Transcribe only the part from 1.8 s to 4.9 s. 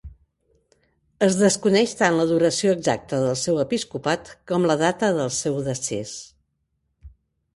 tant la duració exacta del seu episcopat com la